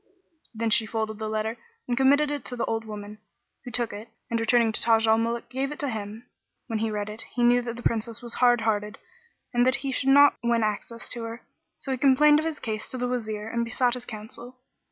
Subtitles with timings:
[0.55, 1.57] Then she folded the letter
[1.87, 3.19] and committed it to the old woman,
[3.63, 6.25] who took it and returning to Taj al Muluk, gave it to him.
[6.65, 8.97] When he read it, he knew that the Princess was hard hearted
[9.53, 11.43] and that he should not win access to her;
[11.77, 14.57] so he complained of his case to the Wazir and besought his counsel.